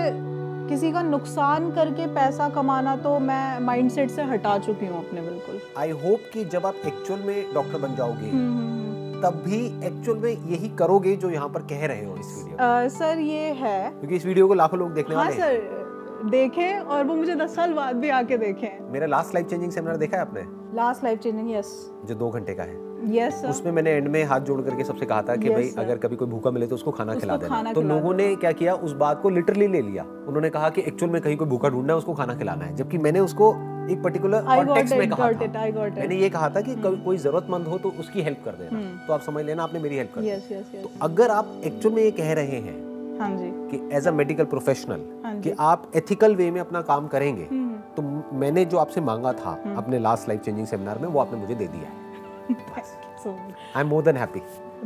[0.69, 5.59] किसी का नुकसान करके पैसा कमाना तो मैं माइंडसेट से हटा चुकी हूँ अपने बिल्कुल।
[5.77, 10.17] आई होप कि जब आप एक्चुअल में डॉक्टर बन जाओगे हम्म, हम्म, तब भी एक्चुअल
[10.17, 13.89] में यही करोगे जो यहाँ पर कह रहे हो इस वीडियो। हम्म। सर ये है।
[13.89, 15.83] क्योंकि इस वीडियो को लाखों लोग देखने हाँ वाले हैं। सर
[16.29, 19.97] देखें और वो मुझे दस साल बाद भी आके देखें। मेरा लास्ट लाइफ चेंजिंग सेमिनार
[19.97, 20.41] देखा है आपने?
[20.75, 21.73] लास्ट लाइफ चेंजिंग यस
[22.05, 22.94] जो दो घंटे का है।
[23.31, 25.79] सर उसमें मैंने एंड में हाथ जोड़ करके सबसे कहा था कि Yes, भाई sir.
[25.79, 28.51] अगर कभी कोई भूखा मिले तो उसको खाना उसको खिला देना। तो लोगों ने क्या
[28.51, 28.73] किया?
[28.73, 31.93] उस बात को लिटरली ले लिया। उन्होंने कहा कि एक्चुअल में कहीं कोई भूखा ढूंढना
[31.93, 33.51] है उसको खाना खिलाना है। जबकि मैंने उसको
[33.91, 37.77] एक पर्टिकुलर कॉन्टेक्स्ट में कहा था। मैंने ये कहा था कि कभी कोई जरूरतमंद हो
[37.77, 40.91] तो उसकी हेल्प कर देना। हम्म। तो आप समझ लेना आपने मेरी हेल्प कर तो
[41.01, 45.01] अगर आप एक्चुअल में ये कह रहे हैं हाँ जी। कि एज अ मेडिकल प्रोफेशनल
[45.41, 48.01] कि आप एथिकल वे में अपना काम करेंगे हम्म, तो
[48.37, 51.67] मैंने जो आपसे मांगा था अपने लास्ट लाइफ चेंजिंग सेमिनार में वो आपने मुझे दे
[51.67, 52.04] दिया है।
[52.51, 54.39] I am more than happy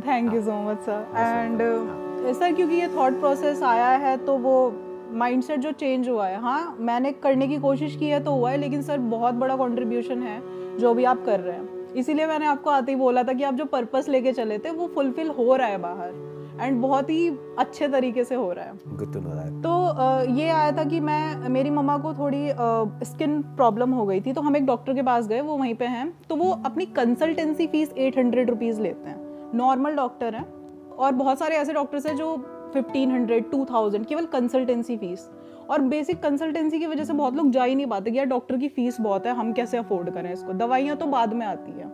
[0.08, 1.58] thank you so much sir and
[2.34, 4.54] sir क्योंकि ये थॉट प्रोसेस आया है तो वो
[5.12, 8.56] माइंडसेट जो चेंज हुआ है हाँ मैंने करने की कोशिश की है तो हुआ है
[8.56, 10.40] लेकिन सर बहुत बड़ा कंट्रीब्यूशन है
[10.78, 13.54] जो भी आप कर रहे हैं। इसीलिए मैंने आपको आते ही बोला था कि आप
[13.54, 16.12] जो पर्पस लेके चले थे वो फुलफिल हो रहा है बाहर।
[16.52, 17.28] एंड बहुत ही
[17.58, 21.00] अच्छे तरीके से हो रहा है। गुड टू नो दैट तो ये आया था कि
[21.00, 22.46] मैं मेरी मम्मा को थोड़ी
[23.06, 25.84] स्किन प्रॉब्लम हो गई थी तो हम एक डॉक्टर के पास गए वो वहीं पे
[25.86, 29.16] हैं। तो वो अपनी consultancy fees eight hundred rupees लेते हैं।
[29.54, 30.46] नॉर्मल डॉक्टर हैं
[30.90, 32.36] और बहुत सारे ऐसे डॉक्टर्स हैं जो
[32.74, 35.30] फिफ्टीन हंड्रेड टू थाउज़ेंड केवल कंसल्टेंसी फ़ीस
[35.70, 38.56] और बेसिक कंसल्टेंसी की वजह से बहुत लोग जा ही नहीं पाते कि यार डॉक्टर
[38.56, 40.52] की फ़ीस बहुत है हम कैसे अफोर्ड करें इसको?
[40.54, 41.88] दवाइयाँ तो बाद में आती हैं।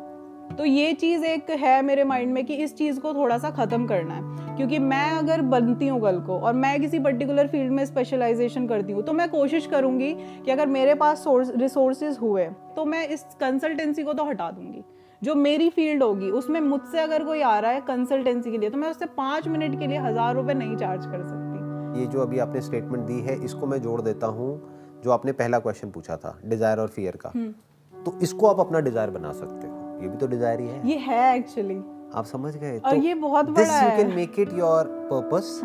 [0.50, 3.86] तो ये चीज़ एक है मेरे माइंड में कि इस चीज़ को थोड़ा सा ख़त्म
[3.86, 7.84] करना है। क्योंकि मैं अगर बनती हूँ कल को और मैं किसी पर्टिकुलर फ़ील्ड में
[7.86, 10.12] स्पेशलाइजेशन करती हूँ तो मैं कोशिश करूँगी
[10.44, 14.84] कि अगर मेरे पास रिसोर्सेज हुए तो मैं इस कंसल्टेंसी को तो हटा दूँगी।
[15.22, 18.78] जो मेरी फ़ील्ड होगी उसमें मुझसे अगर कोई आ रहा है कंसल्टेंसी के लिए तो
[18.78, 22.38] मैं उससे पाँच मिनट के लिए हज़ार रुपये नहीं चार्ज कर सकती। ये जो अभी
[22.38, 24.50] आपने स्टेटमेंट दी है इसको मैं जोड़ देता हूँ
[25.04, 27.32] जो आपने पहला क्वेश्चन पूछा था डिज़ायर और फियर का।
[27.94, 30.96] तो इसको आप अपना डिज़ायर बना सकते हो। ये भी तो डिज़ायर ही है। ये
[30.98, 31.76] है एक्चुअली
[32.14, 35.60] आप समझ गए और ये बहुत बड़ा है। This you can make it your purpose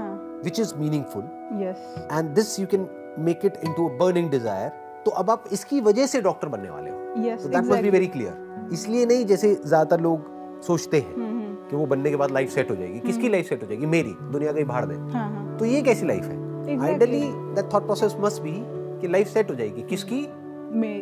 [0.45, 1.23] which is meaningful
[1.63, 2.87] yes and this you can
[3.19, 4.69] make it into a burning desire
[5.05, 7.89] तो अब आप इसकी वजह से डॉक्टर बनने वाले हो। यस तो that must be
[7.89, 11.29] very clear इसलिए नहीं जैसे ज़्यादातर लोग सोचते हैं
[11.69, 13.85] कि वो बनने के बाद लाइफ सेट हो जाएगी। किसकी लाइफ सेट हो जाएगी?
[13.85, 16.79] मेरी। दुनिया का भाड़ दे। हाँ हाँ। तो ये कैसी लाइफ है.
[16.79, 17.21] Ideally
[17.55, 18.53] that thought process must be
[19.01, 20.19] कि लाइफ सेट हो जाएगी। किसकी?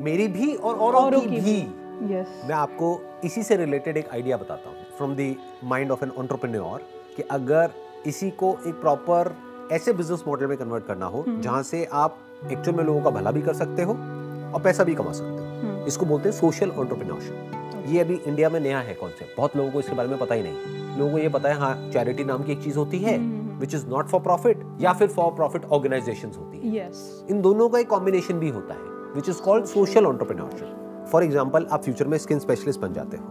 [0.01, 1.59] मेरी भी और औरों की भी।
[2.01, 6.11] यस मैं आपको इसी से रिलेटेड एक आइडिया बताता हूँ from the mind of an
[6.19, 6.81] entrepreneur
[7.17, 7.71] कि अगर
[8.07, 9.35] इसी को एक प्रॉपर
[9.71, 12.17] ऐसे बिज़नेस मॉडल में कन्वर्ट करना हो जहाँ से आप
[12.51, 15.85] एक्चुअल में लोगों का भला भी कर सकते हो और पैसा भी कमा सकते हो।
[15.87, 19.79] इसको बोलते हैं सोशल एंटरप्रेन्योरशिप ये अभी इंडिया में नया है कॉन्सेप्ट बहुत लोगों को
[19.79, 22.51] इसके बारे में पता ही नहीं। लोगों को ये पता है हाँ चैरिटी नाम की
[22.51, 23.17] एक चीज़ होती है
[23.59, 27.69] which is not for profit या फिर फॉर प्रॉफिट ऑर्गेनाइजेशन होती है। यस इन दोनों
[27.69, 30.78] का एक कॉम्बिनेशन भी होता है which is called social entrepreneurship
[31.11, 33.23] for example आप फ्यूचर में स्किन स्पेशलिस्ट बन जाते हो।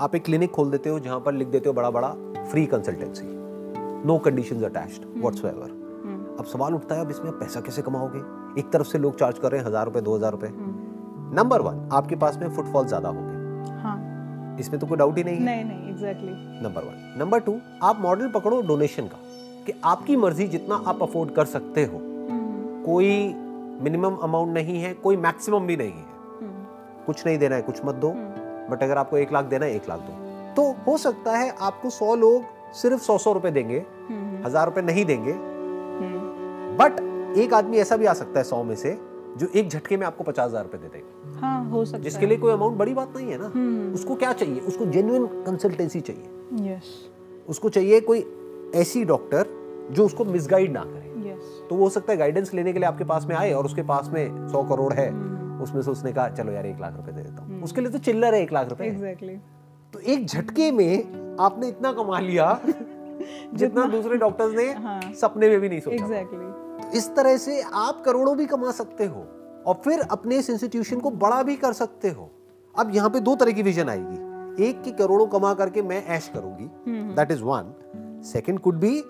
[0.00, 2.08] आप एक क्लिनिक खोल देते हो जहाँ पर लिख देते हो बड़ा बड़ा
[2.42, 3.26] free consultancy
[4.06, 8.18] no condition attached what's अब सवाल उठता है अब इसमें पैसा कैसे कमाओगे?
[8.60, 10.48] एक तरफ़ से लोग चार्ज कर रहे हैं हज़ार रुपए दो हज़ार रुपए।
[11.36, 15.36] नंबर वन आपके पास में फुटफॉल ज़्यादा होंगे। हाँ। इसमें तो कोई डाउट ही नहीं
[15.36, 19.18] है। नहीं नहीं exactly number one number two आप मॉडल पकड़ो डोनेशन का
[19.66, 22.00] कि आपकी मर्ज़ी जितना आप अफोर्ड कर सकते हो।
[22.86, 23.12] कोई
[23.82, 26.09] मिनिमम अमाउंट नहीं है कोई मैक्सिमम भी नहीं है।
[27.10, 28.12] कुछ नहीं देना है कुछ मत दो।
[28.70, 30.12] बट अगर आपको एक लाख देना है एक लाख दो।
[30.54, 33.84] तो हो सकता है आपको सौ लोग सिर्फ़ सौ सौ रुपए देंगे
[34.44, 35.32] हज़ार रुपए नहीं देंगे।
[36.76, 37.00] बट
[37.38, 38.98] एक आदमी ऐसा भी आ सकता है सौ में से
[39.38, 42.36] जो एक झटके में आपको पचास हज़ार रुपए दे देगा। हाँ हो सकता जिसके लिए
[42.38, 44.60] कोई अमाउंट बड़ी बात नहीं है ना। उसको क्या चाहिए?
[44.60, 46.88] उसको जेन्युइन कंसल्टेंसी चाहिए। यस
[47.48, 48.24] उसको चाहिए कोई
[48.76, 49.46] ऐसी डॉक्टर
[49.90, 52.88] जो उसको मिसगाइड ना करे। यस तो वो हो सकता है गाइडेंस लेने के लिए
[52.88, 55.08] आपके पास में आए और उसके पास में सौ करोड़ है।
[55.60, 57.98] उसमें से उसने कहा चलो यार एक लाख रुपए दे देता हूँ। उसके लिए तो
[57.98, 58.84] चिल्लर है एक लाख रुपए।
[59.92, 62.58] तो एक झटके में आपने इतना कमा लिया
[63.54, 66.46] जितना दूसरे डॉक्टर्स ने सपने में भी नहीं सोचा। एग्जैक्टली
[66.82, 69.26] तो इस तरह से आप करोड़ों भी कमा सकते हो
[69.66, 72.30] और फिर अपने इस इंस्टीट्यूशन को बड़ा भी कर सकते हो।
[72.74, 76.30] अब यहाँ पे दो तरह की विजन आएगी। एक की करोड़ों कमा करके मैं ऐश
[76.34, 76.68] करूँगी।
[77.14, 77.72] That is one
[78.24, 79.02] second could be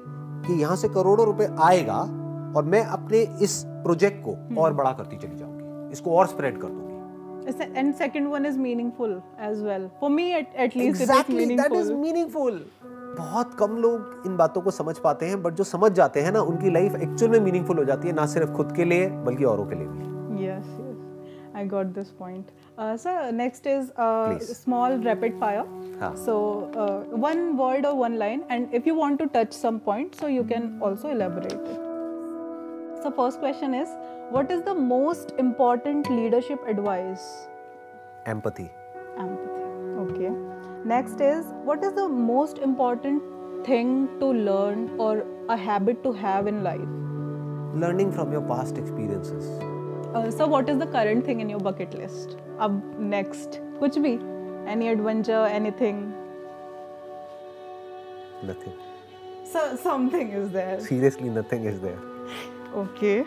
[0.47, 2.01] कि यहाँ से करोड़ों रुपए आएगा
[2.57, 5.50] और मैं अपने इस प्रोजेक्ट को और बड़ा करती चली जाऊँगी
[5.93, 6.89] इसको और स्प्रेड कर दूँगी
[7.81, 11.57] and second one is meaningful as well for me at, at least Exactly, it is
[11.57, 12.61] that is meaningful meaningful.
[13.17, 16.41] बहुत कम लोग इन बातों को समझ पाते हैं बट जो समझ जाते हैं ना
[16.51, 19.67] उनकी लाइफ एक्चुअल में मीनिंगफुल हो जाती है ना सिर्फ़ खुद के लिए बल्कि औरों
[19.67, 20.09] के लिए भी
[20.45, 20.69] yes
[21.61, 24.53] i got this point uh, sir next is uh, Please.
[24.59, 25.65] small rapid fire
[26.01, 26.15] हाँ.
[26.27, 26.37] so
[26.85, 30.29] uh, one word or one line and if you want to touch some point so
[30.29, 31.69] you can also elaborate
[34.31, 37.49] What is the most important leadership advice?
[38.27, 38.71] Empathy.
[39.19, 39.63] Empathy.
[40.03, 40.31] Okay.
[40.85, 43.25] Next is what is the most important
[43.67, 46.95] thing to learn or a habit to have in life?
[47.75, 49.51] Learning from your past experiences.
[50.15, 52.37] Uh, so, what is the current thing in your bucket list?
[52.61, 54.21] Up next, which be
[54.65, 56.15] any adventure, anything?
[58.45, 58.75] Nothing.
[59.43, 60.79] So, something is there.
[60.79, 61.99] Seriously, nothing is there.
[62.77, 63.25] okay.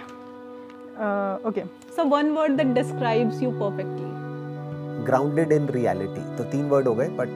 [1.00, 1.66] Uh, okay.
[1.96, 4.10] So one word that describes you perfectly.
[5.06, 6.24] Grounded in reality.
[6.38, 7.30] तो तीन word हो गए but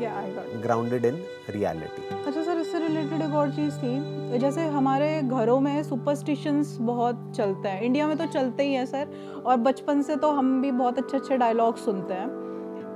[0.00, 0.62] yeah i got it.
[0.66, 1.22] grounded in
[1.56, 2.02] reality.
[2.26, 7.68] अच्छा sir इससे related एक और चीज़ थी। जैसे हमारे घरों में सुपरस्टिशंस बहुत चलते
[7.68, 10.98] हैं। इंडिया में तो चलते ही हैं सर और बचपन से तो हम भी बहुत
[10.98, 12.28] अच्छे अच्छे डायलॉग सुनते हैं।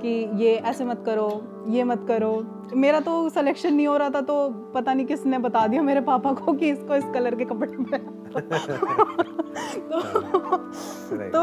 [0.03, 1.29] कि ये ऐसे मत करो
[1.69, 2.33] ये मत करो।
[2.77, 6.33] मेरा तो सिलेक्शन नहीं हो रहा था तो पता नहीं किसने बता दिया मेरे पापा
[6.33, 8.41] को कि इसको इस कलर के कपड़े पहना
[9.81, 10.01] तो,
[11.31, 11.43] तो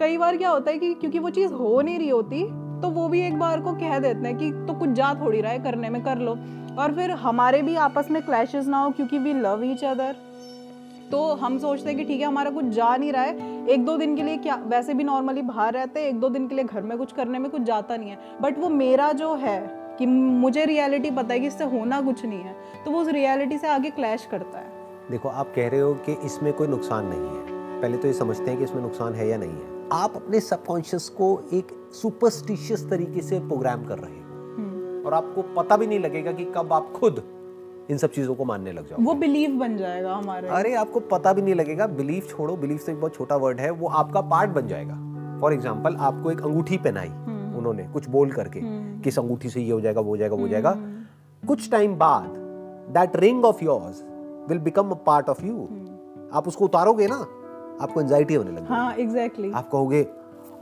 [0.00, 2.44] कई बार क्या होता है कि क्योंकि वो चीज़ हो नहीं रही होती
[2.82, 5.52] तो वो भी एक बार को कह देते हैं कि तो कुछ जा थोड़ी रहा
[5.52, 6.36] है करने में कर लो।
[6.78, 10.16] और फिर हमारे भी आपस में क्लैशेस ना हो क्योंकि वी लव ईच अदर
[11.10, 13.96] तो हम सोचते हैं कि ठीक है हमारा कुछ जा नहीं रहा है। एक दो
[13.96, 16.64] दिन के लिए क्या वैसे भी नॉर्मली बाहर रहते हैं एक दो दिन के लिए
[16.64, 19.60] घर में कुछ करने में कुछ जाता नहीं है। बट वो मेरा जो है
[19.98, 23.58] कि मुझे रियलिटी पता है कि इससे होना कुछ नहीं है तो वो उस रियलिटी
[23.58, 24.72] से आगे क्लैश करता है।
[25.10, 28.50] देखो आप कह रहे हो कि इसमें कोई नुकसान नहीं है। पहले तो ये समझते
[28.50, 33.22] हैं कि इसमें नुकसान है या नहीं है। आप अपने सबकॉन्शियस को एक सुपरस्टिशियस तरीके
[33.22, 37.22] से प्रोग्राम कर रहे हो। और आपको पता भी नहीं लगेगा कि कब आप खुद
[37.90, 41.32] इन सब चीज़ों को मानने लग जाओ वो बिलीव बन जाएगा हमारे। अरे आपको पता
[41.32, 44.50] भी नहीं लगेगा बिलीफ छोड़ो बिलीफ से एक बहुत छोटा वर्ड है वो आपका पार्ट
[44.50, 44.94] बन जाएगा।
[45.40, 47.08] फॉर एग्ज़ाम्पल आपको एक अंगूठी पहनाई
[47.58, 50.42] उन्होंने कुछ बोल करके कि इस अंगूठी से ये हो जाएगा वो हो जाएगा वो
[50.42, 50.74] हो जाएगा।
[51.42, 52.34] कुछ टाइम बाद
[52.94, 54.02] that ring of yours
[54.48, 55.68] will become a part of you
[56.32, 60.02] आप उसको उतारोगे ना आपको एंजाइटी होने लगेगी। हाँ एग्जैक्टली आप कहोगे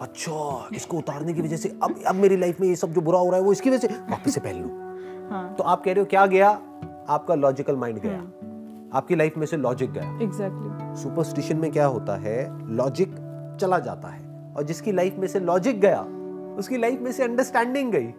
[0.00, 3.18] अच्छा इसको उतारने की वजह से अब अब मेरी लाइफ में ये सब जो बुरा
[3.18, 4.70] हो रहा है वो इसकी वजह से वापस से पहन लूँ।
[5.30, 6.50] हाँ। तो आप कह रहे हो क्या गया?
[7.08, 8.18] आपका लॉजिकल माइंड गया।
[8.98, 10.96] आपकी लाइफ में से लॉजिक गया। Exactly exactly.
[11.02, 12.68] सुपरस्टिशन में क्या होता है?
[12.76, 13.14] लॉजिक
[13.60, 16.00] चला जाता है। और जिसकी लाइफ में से लॉजिक गया
[16.58, 18.12] उसकी लाइफ में से अंडरस्टैंडिंग गई।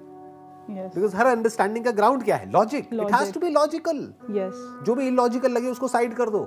[0.69, 2.51] बिकॉज़ हर अंडरस्टैंडिंग का ग्राउंड क्या है?
[2.51, 3.97] Logic it has to be logical
[4.31, 6.45] yes जो भी इलॉजिकल लगे उसको साइड कर दो।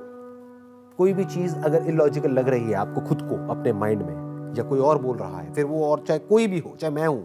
[0.98, 4.64] कोई भी चीज़ अगर इलॉजिकल लग रही है आपको खुद को अपने माइंड में या
[4.64, 7.22] कोई और बोल रहा है फिर वो और चाहे कोई भी हो चाहे मैं हूँ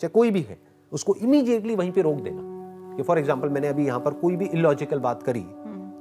[0.00, 0.58] चाहे कोई भी है
[0.92, 2.57] उसको इमीडिएटली वहीं पे रोक देना।
[2.98, 5.44] कि फॉर एग्ज़ाम्पल मैंने अभी यहाँ पर कोई भी इलॉजिकल बात करी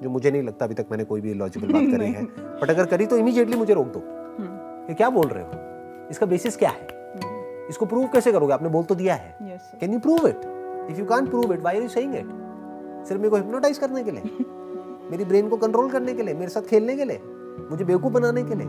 [0.04, 2.24] जो मुझे नहीं लगता अभी तक मैंने कोई भी इलॉजिकल बात करी है।
[2.62, 4.00] बट अगर करी तो इमीडिएटली मुझे रोक दो।
[4.40, 6.08] हम्म। ये क्या बोल रहे हो?
[6.12, 6.88] इसका बेसिस क्या है?
[7.70, 8.54] इसको प्रूव कैसे करोगे?
[8.54, 9.38] आपने बोल तो दिया है।
[9.80, 10.42] Can you prove it
[10.92, 12.26] if you can't prove it why you saying it
[13.08, 14.22] सिर्फ़ मेरे को हिप्नोटाइज करने के लिए
[15.12, 17.22] मेरी ब्रेन को कंट्रोल करने के लिए मेरे साथ खेलने के लिए
[17.72, 18.68] मुझे बेवकूफ़ बनाने के लिए।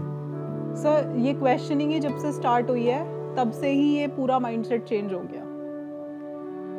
[0.83, 3.03] सर ये क्वेश्चनिंग ही जब से स्टार्ट हुई है
[3.37, 5.43] तब से ही ये पूरा माइंडसेट चेंज हो गया।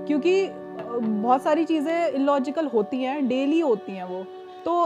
[0.07, 0.49] क्योंकि
[0.81, 4.23] बहुत सारी चीज़ें इलॉजिकल होती हैं डेली होती हैं वो।
[4.65, 4.81] तो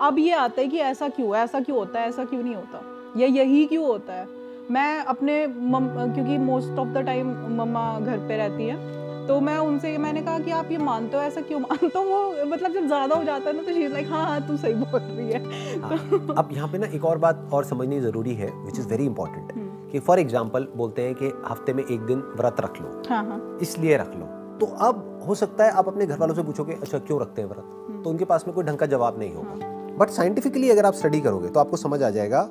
[0.00, 2.80] अब ये आता है कि ऐसा क्यों ऐसा क्यों होता है ऐसा क्यों नहीं होता?
[3.16, 4.26] या यही क्यों होता है?
[4.70, 7.28] मैं अपने मम क्योंकि most of the time
[7.58, 8.94] mamma घर पे रहती है
[9.26, 12.04] तो मैं उनसे मैंने कहा कि आप ये मानते हो ऐसा क्यों मानते हो?
[12.04, 14.74] वो मतलब जब ज़्यादा हो जाता है ना तो शी लाइक हाँ हाँ तू सही
[14.74, 18.50] बोल रही है। हाँ, अब यहाँ पे ना एक और बात और समझनी ज़रूरी है
[18.56, 19.52] विच इज़ वेरी इंपॉर्टेंट
[19.92, 23.58] कि फॉर एग्ज़ाम्पल बोलते हैं कि हफ़्ते में एक दिन व्रत रख लो। हाँ हाँ।
[23.62, 24.28] इसलिए रख लो।
[24.60, 27.48] तो अब हो सकता है आप अपने घर वालों से पूछोगे अच्छा क्यों रखते हैं
[27.48, 28.02] व्रत?
[28.04, 31.20] तो उनके पास में कोई ढंग का जवाब नहीं होगा। बट साइंटिफिकली अगर आप स्टडी
[31.20, 32.48] करोगे तो आपको समझ आ जाएगा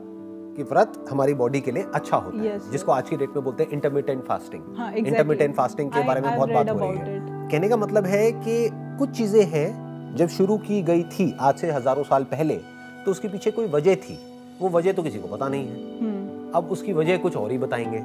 [0.58, 3.44] कि व्रत हमारी बॉडी के लिए अच्छा होता yes, है जिसको आज की डेट में
[3.44, 4.64] बोलते हैं इंटरमीडियंट फास्टिंग
[4.98, 8.06] इंटरमीडियंट फास्टिंग के I- बारे में I've बहुत बात हो रही है। कहने का मतलब
[8.06, 12.56] है कि कुछ चीज़ें हैं जब शुरू की गई थी आज से हज़ारों साल पहले
[13.06, 14.20] तो उसके पीछे कोई वजह थी।
[14.62, 17.58] वो वजह तो किसी को पता नहीं है। हम्म। अब उसकी वजह कुछ और ही
[17.58, 18.00] बताएँगे।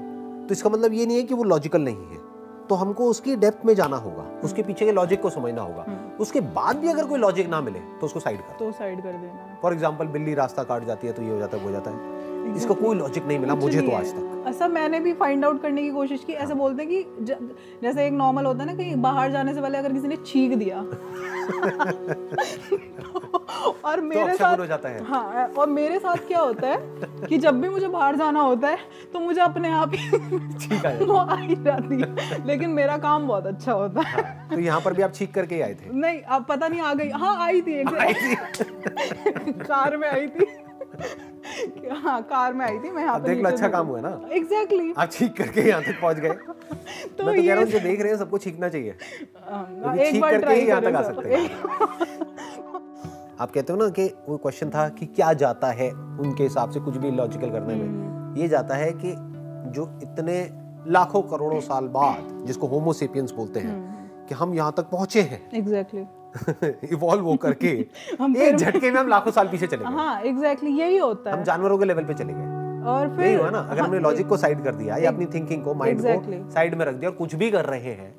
[0.47, 2.30] तो इसका मतलब ये नहीं है कि वो लॉजिकल नहीं है।
[2.71, 5.85] तो हमको उसकी डेप्थ में जाना होगा। उसके पीछे के लॉजिक को समझना होगा।
[6.21, 9.13] उसके बाद भी अगर कोई लॉजिक ना मिले तो उसको साइड कर। तो साइड कर
[9.13, 11.73] देना। फॉर एग्ज़ाम्पल बिल्ली रास्ता काट जाती है तो ये हो जाता है वो हो
[11.73, 12.20] जाता है।
[12.57, 15.83] इसका कोई लॉजिक नहीं मिला मुझे तो आज तक। ऐसा मैंने भी फाइंड आउट करने
[15.83, 17.35] की कोशिश की ऐसे बोलते हैं कि
[17.83, 20.55] जैसे एक नॉर्मल होता है ना कहीं बाहर जाने से पहले अगर किसी ने छींक
[20.59, 20.79] दिया
[23.85, 27.39] और मेरे अपशगुन साथ हो जाता है। हाँ और मेरे साथ क्या होता है कि
[27.39, 28.79] जब भी मुझे बाहर जाना होता है
[29.13, 33.47] तो मुझे अपने आप ही है। वो आ ही जाती है। लेकिन मेरा काम बहुत
[33.47, 35.93] अच्छा होता है। तो यहाँ पर भी आप छीक करके आए थे?
[35.93, 37.89] नहीं अब पता नहीं आ गई। हाँ आई थी एक
[39.63, 40.47] कार में आई थी।
[41.95, 45.11] हाँ कार में आई थी मैं यहाँ देख लो अच्छा काम हुआ ना। एग्जैक्टली आप
[45.11, 46.29] छीक करके यहाँ तक पहुँच गए।
[47.19, 48.95] तो मैं तो कह रहा हूँ जो देख रहे हैं सबको छीकना चाहिए।
[49.51, 51.49] हाँ, एक बार करके ही यहाँ तक आ सकते हैं।
[53.41, 56.81] आप कहते हो ना कि वो क्वेश्चन था कि क्या जाता है उनके हिसाब से
[56.81, 59.15] कुछ भी लॉजिकल करने हम्म। में ये जाता है कि
[59.71, 60.41] जो इतने
[60.87, 65.41] लाखों करोड़ों साल बाद जिसको होमोसेपियंस बोलते हम्म। हैं कि हम यहाँ तक पहुँचे हैं।
[65.55, 66.05] एग्जैक्टली
[66.93, 67.69] इवॉल्व हो करके
[68.47, 71.45] एक झटके में हम लाखों साल पीछे चले गए हाँ एग्जैक्टली यही होता है हम
[71.45, 74.37] जानवरों के लेवल पे चले गए और फिर यही हुआ ना अगर हमने लॉजिक को
[74.37, 76.43] साइड कर दिया या अपनी थिंकिंग को माइंड Exactly.
[76.43, 78.15] को साइड में रख दिया और कुछ भी कर रहे हैं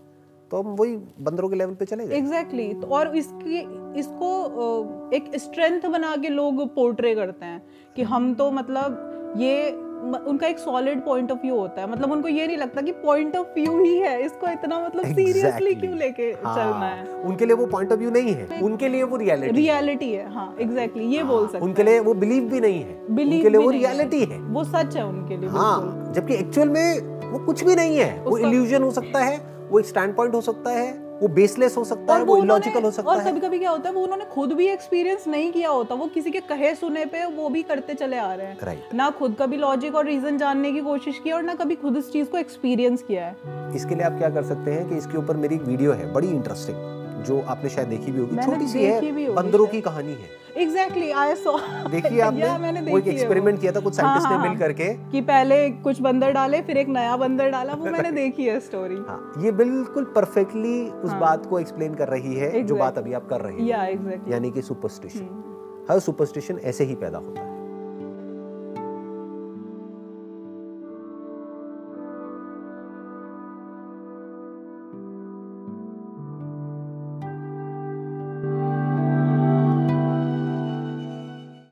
[0.51, 2.81] तो हम वही बंदरों के लेवल पे चले गए एग्जैक्टली exactly.
[2.81, 3.59] तो और इसकी
[3.99, 7.61] इसको एक स्ट्रेंथ बना के लोग पोर्ट्रे करते हैं
[7.95, 12.27] कि हम तो मतलब ये उनका एक सॉलिड पॉइंट ऑफ़ व्यू होता है। मतलब उनको
[12.27, 15.79] ये नहीं लगता कि पॉइंट ऑफ़ व्यू ही है। इसको इतना मतलब सीरियसली Exactly.
[15.79, 17.05] क्यों लेके हाँ, चलना है?
[17.05, 20.55] उनके लिए वो पॉइंट ऑफ़ व्यू नहीं है। उनके लिए वो रियलिटी रियलिटी है हाँ
[20.61, 23.61] एग्जैक्टली exactly, ये हाँ, बोल सकते उनके लिए वो बिलीव भी नहीं है। उनके लिए
[23.61, 26.99] वो। रियलिटी है। वो सच है उनके लिए हाँ जबकि एक्चुअल में
[27.31, 29.37] वो कुछ भी नहीं है। वो इल्यूजन हो सकता है
[29.69, 32.91] वो एक स्टैंड पॉइंट हो सकता है। वो बेसलेस हो सकता है वो इलॉजिकल हो
[32.91, 35.69] सकता है और कभी कभी क्या होता है वो उन्होंने खुद भी एक्सपीरियंस नहीं किया
[35.69, 38.93] होता वो किसी के कहे सुने पे वो भी करते चले आ रहे हैं। Right.
[38.93, 42.11] ना खुद कभी लॉजिक और रीजन जानने की कोशिश की और ना कभी खुद इस
[42.11, 45.37] चीज़ को एक्सपीरियंस किया है। इसके लिए आप क्या कर सकते हैं कि इसके ऊपर
[45.37, 49.33] मेरी एक वीडियो है बड़ी इंटरेस्टिंग जो आपने शायद देखी भी होगी छोटी सी है
[49.33, 51.57] बंदरों की कहानी है। एग्जैक्टली आई सॉ
[51.91, 52.57] देखिए आपने?
[52.59, 55.69] मैंने वो एक एक्सपेरिमेंट किया था कुछ साइंटिस्ट हाँ, ने हाँ, मिल करके। कि पहले
[55.69, 59.51] कुछ बंदर डाले फिर एक नया बंदर डाला वो मैंने देखी है स्टोरी हाँ ये
[59.51, 62.67] बिल्कुल परफेक्टली उस हाँ, बात को एक्सप्लेन कर रही है exactly.
[62.67, 66.59] जो हाँ। बात अभी आप कर रहे हैं। या एग्जैक्टली यानी कि सुपरस्टिशन हर सुपरस्टिशन
[66.63, 67.50] ऐसे ही पैदा होता है।